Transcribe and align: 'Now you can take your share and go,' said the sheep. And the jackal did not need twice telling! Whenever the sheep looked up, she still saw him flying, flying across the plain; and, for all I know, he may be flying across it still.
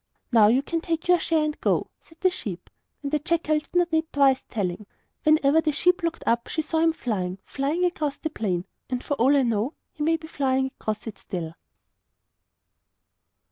'Now 0.31 0.47
you 0.47 0.63
can 0.63 0.81
take 0.81 1.07
your 1.07 1.19
share 1.19 1.43
and 1.45 1.61
go,' 1.61 1.91
said 1.99 2.17
the 2.21 2.31
sheep. 2.31 2.71
And 3.03 3.11
the 3.11 3.19
jackal 3.19 3.59
did 3.59 3.75
not 3.75 3.91
need 3.91 4.11
twice 4.11 4.43
telling! 4.49 4.87
Whenever 5.21 5.61
the 5.61 5.71
sheep 5.71 6.01
looked 6.01 6.23
up, 6.25 6.47
she 6.47 6.63
still 6.63 6.79
saw 6.79 6.83
him 6.85 6.91
flying, 6.91 7.37
flying 7.45 7.85
across 7.85 8.17
the 8.17 8.31
plain; 8.31 8.65
and, 8.89 9.03
for 9.03 9.13
all 9.17 9.37
I 9.37 9.43
know, 9.43 9.75
he 9.93 10.01
may 10.01 10.17
be 10.17 10.25
flying 10.27 10.65
across 10.75 11.05
it 11.05 11.19
still. 11.19 11.53